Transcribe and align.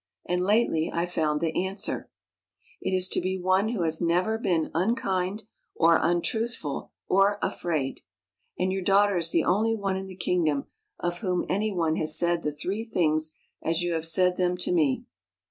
And 0.25 0.41
lately 0.43 0.89
I 0.91 1.05
found 1.05 1.41
the 1.41 1.63
answer: 1.67 2.09
It 2.81 2.89
is 2.89 3.07
to 3.09 3.21
be 3.21 3.37
one 3.39 3.69
who 3.69 3.83
has 3.83 4.01
never 4.01 4.39
been 4.39 4.71
unkind, 4.73 5.43
or 5.75 5.99
untruthful, 6.01 6.91
or 7.07 7.37
afraid. 7.39 8.01
And 8.57 8.73
your 8.73 8.81
daughter 8.81 9.17
is 9.17 9.29
the 9.29 9.43
only 9.43 9.75
one 9.75 9.97
in 9.97 10.07
the 10.07 10.15
kingdom 10.15 10.65
of 10.99 11.19
whom 11.19 11.45
any 11.47 11.71
one 11.71 11.97
has 11.97 12.17
said 12.17 12.41
the 12.41 12.51
three 12.51 12.83
things 12.83 13.35
as 13.61 13.83
you 13.83 13.93
have 13.93 14.05
said 14.07 14.37
them 14.37 14.57
to 14.57 14.71
me." 14.71 15.05